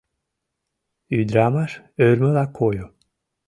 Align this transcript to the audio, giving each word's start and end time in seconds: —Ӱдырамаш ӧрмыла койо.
—Ӱдырамаш 1.19 1.71
ӧрмыла 2.05 2.45
койо. 2.57 2.87